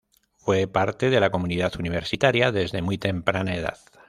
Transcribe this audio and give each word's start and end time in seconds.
Fue 0.35 0.65
parte 0.65 1.11
de 1.11 1.19
la 1.19 1.29
comunidad 1.29 1.73
universitaria 1.79 2.51
desde 2.51 2.81
muy 2.81 2.97
temprana 2.97 3.55
edad. 3.55 3.77